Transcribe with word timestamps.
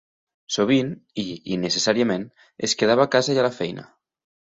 Sovint, 0.53 0.87
i 1.23 1.25
innecessàriament, 1.57 2.25
es 2.69 2.75
quedava 2.79 3.05
a 3.05 3.11
casa 3.17 3.37
i 3.37 3.39
a 3.43 3.45
la 3.49 3.53
feina. 3.59 3.85